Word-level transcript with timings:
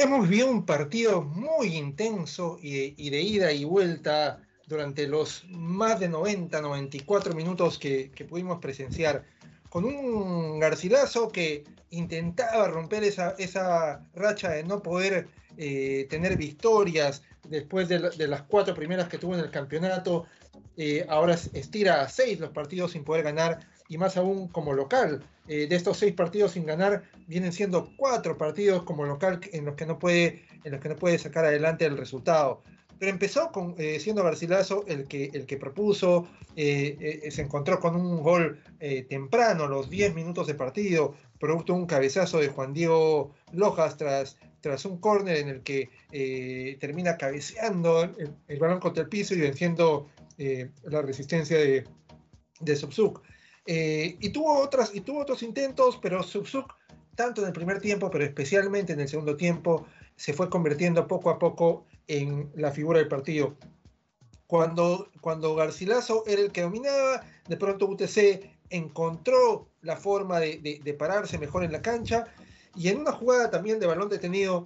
Hemos 0.00 0.28
vivido 0.28 0.48
un 0.48 0.64
partido 0.64 1.22
muy 1.22 1.76
intenso 1.76 2.56
y 2.62 3.10
de, 3.10 3.20
ida 3.20 3.50
y 3.50 3.64
vuelta 3.64 4.40
durante 4.68 5.08
los 5.08 5.44
más 5.48 5.98
de 5.98 6.08
90, 6.08 6.60
94 6.60 7.34
minutos 7.34 7.80
que, 7.80 8.12
pudimos 8.28 8.60
presenciar, 8.60 9.24
con 9.68 9.84
un 9.84 10.60
Garcilaso 10.60 11.32
que 11.32 11.64
intentaba 11.90 12.68
romper 12.68 13.02
esa, 13.02 14.06
racha 14.14 14.50
de 14.50 14.62
no 14.62 14.84
poder 14.84 15.26
eh, 15.56 16.06
tener 16.08 16.36
victorias 16.36 17.24
después 17.48 17.88
de, 17.88 18.28
las 18.28 18.42
cuatro 18.42 18.76
primeras 18.76 19.08
que 19.08 19.18
tuvo 19.18 19.34
en 19.34 19.40
el 19.40 19.50
campeonato. 19.50 20.26
Eh, 20.80 21.04
ahora 21.08 21.34
estira 21.54 22.02
a 22.02 22.08
seis 22.08 22.38
los 22.38 22.50
partidos 22.50 22.92
sin 22.92 23.02
poder 23.02 23.24
ganar 23.24 23.58
y 23.88 23.98
más 23.98 24.16
aún 24.16 24.46
como 24.48 24.72
local. 24.72 25.24
Eh, 25.48 25.66
de 25.66 25.74
estos 25.74 25.98
seis 25.98 26.14
partidos 26.14 26.52
sin 26.52 26.64
ganar, 26.64 27.02
vienen 27.26 27.52
siendo 27.52 27.90
cuatro 27.96 28.38
partidos 28.38 28.84
como 28.84 29.04
local 29.04 29.40
en 29.52 29.64
los 29.64 29.74
que 29.74 29.86
no 29.86 29.98
puede, 29.98 30.44
en 30.62 30.72
los 30.72 30.80
que 30.80 30.88
no 30.88 30.96
puede 30.96 31.18
sacar 31.18 31.44
adelante 31.44 31.84
el 31.84 31.96
resultado. 31.96 32.62
Pero 33.00 33.10
empezó 33.10 33.50
con, 33.52 33.76
siendo 33.76 34.24
Garcilaso 34.24 34.84
el 34.88 35.06
que, 35.06 35.30
el 35.32 35.46
que 35.46 35.56
propuso, 35.56 36.26
se 36.56 37.40
encontró 37.40 37.78
con 37.78 37.94
un 37.94 38.24
gol 38.24 38.60
temprano, 39.08 39.68
los 39.68 39.88
10 39.88 40.16
minutos 40.16 40.48
de 40.48 40.54
partido, 40.54 41.14
producto 41.38 41.74
de 41.74 41.78
un 41.78 41.86
cabezazo 41.86 42.38
de 42.38 42.48
Juan 42.48 42.72
Diego 42.72 43.36
Lojas 43.52 43.96
tras 43.96 44.36
tras 44.60 44.84
un 44.84 44.98
córner 44.98 45.38
en 45.38 45.48
el 45.48 45.62
que 45.62 45.90
eh, 46.12 46.76
termina 46.80 47.16
cabeceando 47.16 48.02
el, 48.48 48.58
balón 48.58 48.80
contra 48.80 49.04
el 49.04 49.08
piso 49.08 49.34
y 49.34 49.40
venciendo 49.40 50.08
eh, 50.38 50.70
la 50.84 51.02
resistencia 51.02 51.58
de, 51.58 51.84
de 52.60 52.76
Subsuk. 52.76 53.22
Eh, 53.66 54.16
y, 54.20 54.30
tuvo 54.30 54.58
otras, 54.60 54.94
y 54.94 55.00
tuvo 55.00 55.20
otros 55.20 55.42
intentos, 55.42 55.98
pero 56.00 56.22
Subsuk, 56.22 56.72
tanto 57.14 57.42
en 57.42 57.48
el 57.48 57.52
primer 57.52 57.80
tiempo, 57.80 58.10
pero 58.10 58.24
especialmente 58.24 58.92
en 58.92 59.00
el 59.00 59.08
segundo 59.08 59.36
tiempo, 59.36 59.86
se 60.16 60.32
fue 60.32 60.48
convirtiendo 60.48 61.06
poco 61.06 61.30
a 61.30 61.38
poco 61.38 61.86
en 62.06 62.50
la 62.54 62.70
figura 62.70 62.98
del 62.98 63.08
partido. 63.08 63.56
Cuando, 64.46 65.10
cuando 65.20 65.54
Garcilaso 65.54 66.24
era 66.26 66.40
el 66.40 66.52
que 66.52 66.62
dominaba, 66.62 67.22
de 67.46 67.56
pronto 67.56 67.86
UTC 67.86 68.48
encontró 68.70 69.68
la 69.82 69.96
forma 69.96 70.40
de, 70.40 70.80
de 70.82 70.94
pararse 70.94 71.36
mejor 71.36 71.64
en 71.64 71.72
la 71.72 71.82
cancha 71.82 72.24
y 72.74 72.88
en 72.88 73.00
una 73.00 73.12
jugada 73.12 73.50
también 73.50 73.80
de 73.80 73.86
balón 73.86 74.08
detenido 74.08 74.64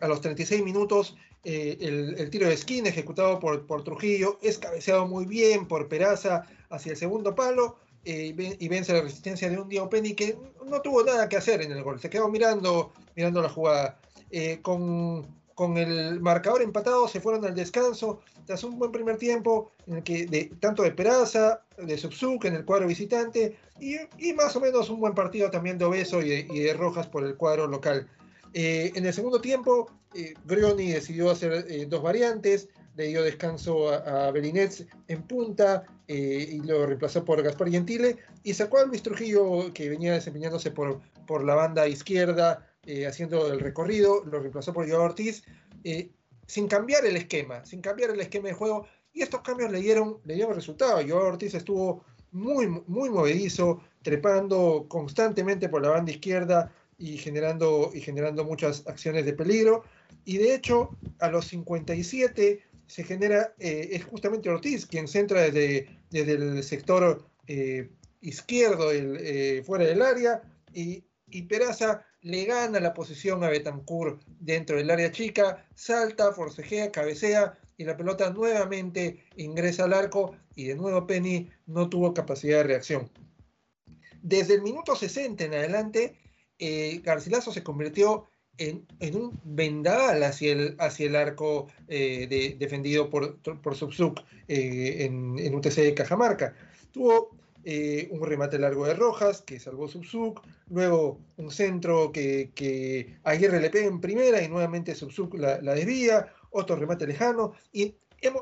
a 0.00 0.08
los 0.08 0.20
36 0.20 0.64
minutos, 0.64 1.16
eh, 1.44 1.78
el, 1.80 2.30
tiro 2.30 2.48
de 2.48 2.54
esquina 2.54 2.88
ejecutado 2.88 3.38
por, 3.38 3.66
por, 3.66 3.84
Trujillo 3.84 4.38
es 4.42 4.58
cabeceado 4.58 5.06
muy 5.06 5.24
bien 5.24 5.66
por 5.66 5.88
Peraza 5.88 6.44
hacia 6.70 6.92
el 6.92 6.98
segundo 6.98 7.34
palo 7.34 7.78
eh, 8.04 8.34
y 8.58 8.68
vence 8.68 8.92
la 8.92 9.02
resistencia 9.02 9.50
de 9.50 9.58
un 9.58 9.68
Diego 9.68 9.88
Penny 9.88 10.14
que 10.14 10.36
no 10.66 10.80
tuvo 10.80 11.02
nada 11.04 11.28
que 11.28 11.36
hacer 11.36 11.62
en 11.62 11.72
el 11.72 11.82
gol. 11.82 12.00
Se 12.00 12.10
quedó 12.10 12.28
mirando, 12.28 12.92
mirando 13.14 13.42
la 13.42 13.48
jugada. 13.48 14.00
Eh, 14.30 14.60
con, 14.62 15.26
con 15.54 15.76
el 15.76 16.20
marcador 16.20 16.62
empatado 16.62 17.08
se 17.08 17.20
fueron 17.20 17.44
al 17.44 17.54
descanso 17.54 18.20
tras 18.46 18.64
un 18.64 18.78
buen 18.78 18.92
primer 18.92 19.18
tiempo 19.18 19.72
en 19.86 19.96
el 19.96 20.02
que 20.02 20.26
de, 20.26 20.46
tanto 20.60 20.82
de 20.82 20.92
Peraza, 20.92 21.62
de 21.76 21.98
Subsuk 21.98 22.44
en 22.44 22.54
el 22.54 22.64
cuadro 22.64 22.86
visitante 22.86 23.56
y, 23.80 24.32
más 24.32 24.56
o 24.56 24.60
menos 24.60 24.88
un 24.88 25.00
buen 25.00 25.14
partido 25.14 25.50
también 25.50 25.76
de 25.76 25.84
Obeso 25.84 26.20
y 26.22 26.46
de, 26.46 26.74
Rojas 26.74 27.06
por 27.06 27.24
el 27.24 27.36
cuadro 27.36 27.66
local. 27.66 28.08
Eh, 28.52 28.92
en 28.94 29.06
el 29.06 29.12
segundo 29.12 29.40
tiempo, 29.40 29.90
eh, 30.14 30.34
Grioni 30.44 30.92
decidió 30.92 31.30
hacer 31.30 31.66
eh, 31.68 31.86
dos 31.88 32.02
variantes, 32.02 32.68
le 32.96 33.08
dio 33.08 33.22
descanso 33.22 33.90
a, 33.90 34.26
a 34.26 34.30
Belinets 34.32 34.84
en 35.06 35.22
punta 35.22 35.84
y 36.08 36.60
lo 36.62 36.86
reemplazó 36.86 37.22
por 37.22 37.42
Gaspar 37.42 37.70
Gentile 37.70 38.16
y 38.42 38.54
sacó 38.54 38.78
a 38.78 38.86
Luis 38.86 39.02
Trujillo 39.02 39.72
que 39.74 39.90
venía 39.90 40.14
desempeñándose 40.14 40.70
por, 40.70 41.00
por 41.26 41.44
la 41.44 41.54
banda 41.54 41.86
izquierda 41.86 42.66
eh, 42.90 43.06
haciendo 43.06 43.52
el 43.52 43.60
recorrido, 43.60 44.24
lo 44.24 44.40
reemplazó 44.40 44.72
por 44.72 44.88
Joao 44.88 45.02
Ortiz, 45.02 45.44
eh, 45.84 46.10
sin 46.46 46.68
cambiar 46.68 47.04
el 47.04 47.18
esquema, 47.18 47.62
sin 47.66 47.82
cambiar 47.82 48.08
el 48.08 48.20
esquema 48.20 48.48
de 48.48 48.54
juego, 48.54 48.86
y 49.12 49.20
estos 49.20 49.42
cambios 49.42 49.70
le 49.70 49.80
dieron, 49.80 50.20
le 50.24 50.36
dieron 50.36 50.54
resultado. 50.54 51.02
Joao 51.06 51.26
Ortiz 51.26 51.52
estuvo 51.52 52.06
muy, 52.30 52.66
muy 52.86 53.10
movedizo, 53.10 53.82
trepando 54.00 54.86
constantemente 54.88 55.68
por 55.68 55.82
la 55.82 55.90
banda 55.90 56.12
izquierda 56.12 56.72
y 56.98 57.16
generando, 57.16 57.90
y 57.94 58.00
generando 58.00 58.44
muchas 58.44 58.86
acciones 58.86 59.24
de 59.24 59.32
peligro. 59.32 59.84
Y 60.24 60.38
de 60.38 60.54
hecho, 60.54 60.90
a 61.20 61.30
los 61.30 61.46
57 61.46 62.60
se 62.86 63.04
genera, 63.04 63.54
eh, 63.58 63.88
es 63.92 64.04
justamente 64.04 64.50
Ortiz 64.50 64.86
quien 64.86 65.08
centra 65.08 65.42
desde, 65.42 65.88
desde 66.10 66.32
el 66.32 66.62
sector 66.62 67.24
izquierdo, 68.20 68.90
fuera 69.64 69.86
del 69.86 70.02
área, 70.02 70.42
y, 70.74 71.02
y 71.30 71.42
Peraza 71.42 72.04
le 72.22 72.44
gana 72.44 72.80
la 72.80 72.94
posición 72.94 73.44
a 73.44 73.48
Betancourt 73.48 74.22
dentro 74.40 74.76
del 74.76 74.90
área 74.90 75.10
chica, 75.12 75.66
salta, 75.74 76.32
forcejea, 76.32 76.90
cabecea 76.90 77.58
y 77.76 77.84
la 77.84 77.96
pelota 77.96 78.30
nuevamente 78.30 79.24
ingresa 79.36 79.84
al 79.84 79.92
arco 79.92 80.36
y 80.56 80.64
de 80.64 80.74
nuevo 80.74 81.06
Penny 81.06 81.48
no 81.66 81.88
tuvo 81.88 82.12
capacidad 82.12 82.58
de 82.58 82.64
reacción. 82.64 83.10
Desde 84.20 84.54
el 84.54 84.62
minuto 84.62 84.96
60 84.96 85.44
en 85.44 85.54
adelante, 85.54 86.16
eh, 86.58 87.00
Garcilaso 87.04 87.52
se 87.52 87.62
convirtió 87.62 88.26
en, 88.58 88.86
un 89.16 89.40
vendaval 89.44 90.22
hacia 90.22 90.52
el, 90.52 90.76
hacia 90.78 91.06
el 91.06 91.16
arco 91.16 91.68
eh, 91.86 92.56
defendido 92.58 93.08
por, 93.08 93.38
por 93.38 93.74
Subsuk 93.74 94.20
eh, 94.48 95.04
en, 95.04 95.38
en 95.38 95.54
UTC 95.54 95.74
de 95.76 95.94
Cajamarca. 95.94 96.54
Tuvo 96.92 97.30
eh, 97.64 98.08
un 98.10 98.24
remate 98.26 98.58
largo 98.58 98.86
de 98.86 98.94
Rojas 98.94 99.42
que 99.42 99.60
salvó 99.60 99.88
Subsuk, 99.88 100.42
luego 100.68 101.20
un 101.36 101.50
centro 101.50 102.12
que, 102.12 102.50
que 102.54 103.18
Aguirre 103.24 103.60
le 103.60 103.70
pega 103.70 103.86
en 103.86 104.00
primera 104.00 104.42
y 104.42 104.48
nuevamente 104.48 104.94
Subsuk 104.94 105.34
la, 105.34 105.58
desvía, 105.58 106.32
otro 106.50 106.76
remate 106.76 107.06
lejano 107.06 107.52
y 107.72 107.94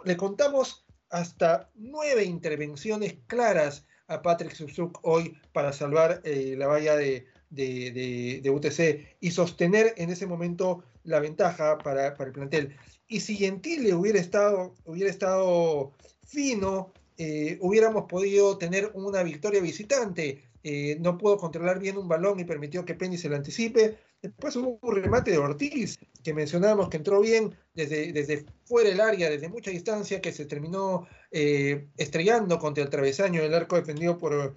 le 0.04 0.16
contamos 0.16 0.86
hasta 1.10 1.70
nueve 1.74 2.24
intervenciones 2.24 3.16
claras 3.26 3.84
a 4.08 4.22
Patrick 4.22 4.54
Subsuk 4.54 4.98
hoy 5.02 5.36
para 5.52 5.72
salvar 5.72 6.22
la 6.24 6.66
valla 6.66 6.96
de, 6.96 7.26
de, 7.50 8.42
UTC 8.50 9.16
y 9.20 9.30
sostener 9.30 9.94
en 9.96 10.10
ese 10.10 10.26
momento 10.26 10.84
la 11.04 11.20
ventaja 11.20 11.78
para, 11.78 12.14
para 12.14 12.28
el 12.28 12.32
plantel. 12.32 12.76
Y 13.08 13.20
si 13.20 13.36
Gentile 13.36 13.94
hubiera 13.94 14.18
estado, 14.18 14.74
hubiera 14.84 15.10
estado 15.10 15.92
fino, 16.26 16.92
eh, 17.18 17.56
hubiéramos 17.60 18.04
podido 18.04 18.58
tener 18.58 18.90
una 18.94 19.22
victoria 19.22 19.60
visitante. 19.60 20.42
Eh, 20.62 20.98
no 21.00 21.16
pudo 21.16 21.38
controlar 21.38 21.78
bien 21.78 21.96
un 21.96 22.08
balón 22.08 22.40
y 22.40 22.44
permitió 22.44 22.84
que 22.84 22.94
Penny 22.94 23.16
se 23.16 23.28
lo 23.28 23.36
anticipe. 23.36 23.98
Después 24.20 24.56
hubo 24.56 24.78
un 24.82 24.94
remate 24.96 25.30
de 25.30 25.38
Ortiz, 25.38 25.98
que 26.24 26.34
mencionábamos 26.34 26.88
que 26.88 26.96
entró 26.96 27.20
bien 27.20 27.54
desde, 27.74 28.12
desde 28.12 28.44
fuera 28.64 28.90
del 28.90 29.00
área, 29.00 29.30
desde 29.30 29.48
mucha 29.48 29.70
distancia, 29.70 30.20
que 30.20 30.32
se 30.32 30.46
terminó 30.46 31.06
eh, 31.30 31.86
estrellando 31.96 32.58
contra 32.58 32.82
el 32.82 32.90
travesaño 32.90 33.42
del 33.42 33.54
arco 33.54 33.76
defendido 33.76 34.18
por, 34.18 34.54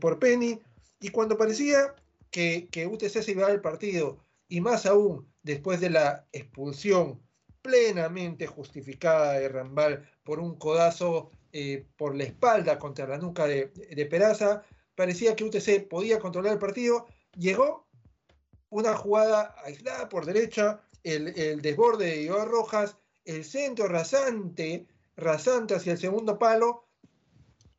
por 0.00 0.18
Penny. 0.18 0.60
Y 1.00 1.10
cuando 1.10 1.36
parecía 1.36 1.94
que, 2.32 2.86
UTC 2.90 3.22
se 3.22 3.32
iba 3.32 3.46
al 3.46 3.60
partido, 3.60 4.18
y 4.48 4.60
más 4.60 4.86
aún 4.86 5.32
después 5.42 5.80
de 5.80 5.90
la 5.90 6.26
expulsión 6.32 7.22
plenamente 7.60 8.46
justificada 8.46 9.34
de 9.34 9.48
Rambal 9.48 10.10
por 10.24 10.40
un 10.40 10.56
codazo 10.56 11.30
eh, 11.52 11.86
por 11.96 12.16
la 12.16 12.24
espalda 12.24 12.78
contra 12.78 13.06
la 13.06 13.18
nuca 13.18 13.46
de, 13.46 13.68
Peraza. 14.10 14.62
Parecía 14.96 15.36
que 15.36 15.44
UTC 15.44 15.88
podía 15.88 16.18
controlar 16.18 16.54
el 16.54 16.58
partido. 16.58 17.06
Llegó 17.36 17.86
una 18.70 18.96
jugada 18.96 19.54
aislada 19.64 20.08
por 20.08 20.26
derecha, 20.26 20.80
el, 21.04 21.60
desborde 21.62 22.06
de 22.06 22.22
Iván 22.22 22.48
Rojas, 22.48 22.96
el 23.24 23.44
centro 23.44 23.86
rasante, 23.88 24.86
rasante 25.16 25.74
hacia 25.74 25.92
el 25.92 25.98
segundo 25.98 26.38
palo 26.38 26.84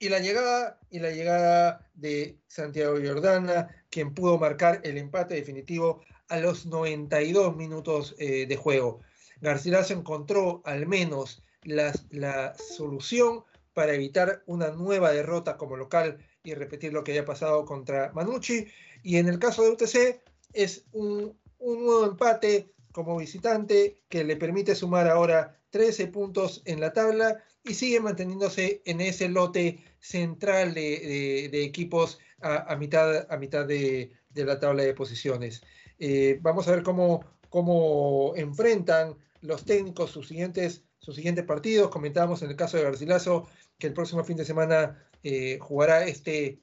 y 0.04 0.10
la 0.10 0.20
llegada 0.20 0.80
y 0.90 1.00
la 1.00 1.12
llegada 1.12 1.90
de 1.94 2.38
Santiago 2.48 2.98
Jordana, 3.02 3.70
quien 3.90 4.14
pudo 4.14 4.38
marcar 4.38 4.82
el 4.84 4.98
empate 4.98 5.36
definitivo 5.36 6.02
a 6.28 6.40
los 6.40 6.66
92 6.66 7.56
minutos 7.56 8.14
eh, 8.20 8.46
de 8.46 8.58
juego. 8.58 9.00
Garcilaso 9.40 9.94
encontró 9.94 10.62
al 10.66 10.88
menos 10.88 11.42
la 11.64 12.54
solución 12.56 13.46
para 13.74 13.94
evitar 13.94 14.44
una 14.46 14.72
nueva 14.72 15.14
derrota 15.14 15.56
como 15.56 15.78
local 15.78 16.18
y 16.44 16.54
repetir 16.54 16.92
lo 16.92 17.06
que 17.06 17.14
haya 17.14 17.24
pasado 17.24 17.64
contra 17.64 18.12
Manucci. 18.14 18.68
Y 19.04 19.18
en 19.18 19.30
el 19.30 19.40
caso 19.40 19.64
de 19.64 19.70
UTC 19.70 20.22
es 20.52 20.86
un, 20.92 21.40
nuevo 21.60 22.06
empate 22.06 22.74
como 22.92 23.18
visitante 23.18 24.04
que 24.10 24.26
le 24.26 24.36
permite 24.36 24.76
sumar 24.76 25.08
ahora 25.08 25.58
13 25.74 26.08
puntos 26.08 26.62
en 26.66 26.80
la 26.80 26.94
tabla 26.94 27.44
y 27.64 27.74
sigue 27.74 28.00
manteniéndose 28.00 28.84
en 28.86 29.02
ese 29.02 29.28
lote 29.28 29.84
central 30.00 30.76
de, 30.76 31.46
equipos 31.64 32.20
a, 32.42 32.76
mitad, 32.76 33.26
de, 33.66 34.12
la 34.36 34.60
tabla 34.60 34.84
de 34.84 34.94
posiciones. 34.94 35.64
Eh, 35.98 36.38
vamos 36.42 36.68
a 36.68 36.72
ver 36.76 36.84
cómo, 36.84 38.34
enfrentan 38.36 39.18
los 39.42 39.66
técnicos 39.66 40.12
sus 40.12 40.28
siguientes, 40.28 40.84
sus 41.00 41.16
siguientes 41.16 41.44
partidos. 41.44 41.90
Comentábamos 41.90 42.44
en 42.44 42.52
el 42.52 42.56
caso 42.56 42.78
de 42.78 42.84
Garcilaso 42.84 43.50
que 43.80 43.88
el 43.88 43.94
próximo 43.94 44.24
fin 44.24 44.38
de 44.38 44.46
semana 44.46 45.04
eh, 45.24 45.58
jugará 45.60 46.06
este, 46.06 46.62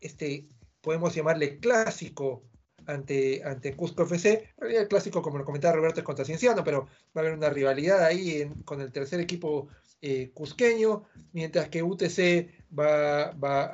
este, 0.00 0.48
podemos 0.80 1.14
llamarle 1.14 1.60
clásico 1.60 2.42
ante, 2.88 3.42
ante 3.44 3.74
Cusco 3.74 4.02
FC. 4.02 4.48
En 4.60 4.76
el 4.76 4.88
clásico, 4.88 5.22
como 5.22 5.38
lo 5.38 5.44
comentaba 5.44 5.76
Roberto, 5.76 6.00
es 6.00 6.04
contra 6.04 6.24
Cienciano, 6.24 6.64
pero 6.64 6.86
va 7.16 7.20
a 7.20 7.20
haber 7.20 7.34
una 7.34 7.50
rivalidad 7.50 8.02
ahí 8.04 8.50
con 8.64 8.80
el 8.80 8.90
tercer 8.90 9.20
equipo 9.20 9.68
eh, 10.00 10.30
cusqueño, 10.34 11.04
mientras 11.32 11.68
que 11.68 11.82
UTC 11.82 12.48
va, 12.76 13.32
va 13.32 13.70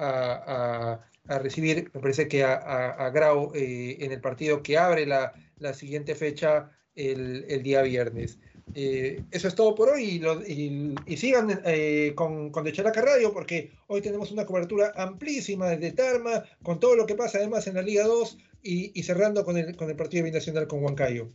a, 1.27 1.39
recibir, 1.39 1.91
me 1.95 2.01
parece 2.01 2.29
que 2.29 2.45
a, 2.45 3.11
Grau 3.15 3.53
eh, 3.55 3.97
en 4.01 4.13
el 4.13 4.21
partido 4.21 4.63
que 4.63 4.77
abre 4.77 5.07
la, 5.07 5.33
siguiente 5.73 6.15
fecha 6.15 6.71
el, 6.95 7.63
día 7.63 7.83
viernes. 7.83 8.39
Eh, 8.75 9.23
eso 9.31 9.47
es 9.47 9.55
todo 9.55 9.75
por 9.75 9.91
hoy 9.91 10.23
y, 11.07 11.17
sigan 11.17 11.61
eh, 11.65 12.13
con, 12.17 12.51
con 12.51 12.65
De 12.65 12.73
Characa 12.73 13.03
Radio 13.03 13.33
porque 13.33 13.71
hoy 13.87 14.01
tenemos 14.01 14.33
una 14.33 14.47
cobertura 14.47 14.93
amplísima 14.97 15.69
desde 15.69 15.93
Tarma 15.93 16.43
con 16.63 16.81
todo 16.81 16.97
lo 16.97 17.07
que 17.07 17.15
pasa 17.15 17.39
además 17.39 17.67
en 17.67 17.75
la 17.75 17.83
Liga 17.83 18.05
2 18.05 18.39
y, 18.65 19.03
cerrando 19.03 19.45
con 19.45 19.59
el, 19.59 19.77
con 19.77 19.91
el 19.91 19.97
partido 19.97 20.25
binacional 20.25 20.67
con 20.67 20.83
Huancayo. 20.83 21.29